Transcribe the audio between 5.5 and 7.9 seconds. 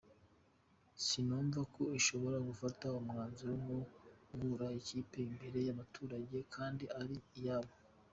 y’abaturage kandi ari iyabo.